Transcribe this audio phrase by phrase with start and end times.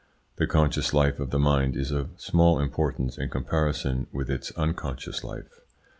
[0.37, 5.23] The conscious life of the mind is of small importance in comparison with its unconscious
[5.23, 5.59] life.